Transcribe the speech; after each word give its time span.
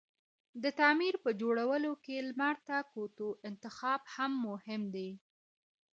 د 0.63 0.65
تعمير 0.79 1.15
په 1.23 1.29
جوړولو 1.41 1.91
کی 2.03 2.15
لمر 2.27 2.55
ته 2.67 2.77
کوتو 2.93 3.27
انتخاب 3.49 4.01
مهم 4.47 4.81
دی 4.95 5.09